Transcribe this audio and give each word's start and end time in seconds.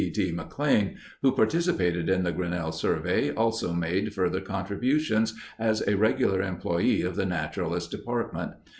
D. 0.01 0.09
D. 0.09 0.31
McLean, 0.31 0.95
who 1.21 1.31
participated 1.31 2.09
in 2.09 2.23
the 2.23 2.31
Grinnell 2.31 2.71
Survey, 2.71 3.29
also 3.31 3.71
made 3.71 4.15
further 4.15 4.41
contributions 4.41 5.35
as 5.59 5.87
a 5.87 5.95
regular 5.95 6.41
employee 6.41 7.03
of 7.03 7.15
the 7.15 7.25
Naturalist 7.27 7.91
Department. 7.91 8.53